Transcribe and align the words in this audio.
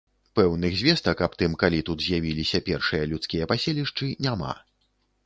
Пэўных 0.37 0.71
звестак 0.77 1.19
аб 1.25 1.35
тым, 1.41 1.53
калі 1.63 1.79
тут 1.89 1.97
з'явіліся 2.05 2.63
першыя 2.71 3.03
людскія 3.13 3.49
паселішчы, 3.53 4.11
няма. 4.29 4.51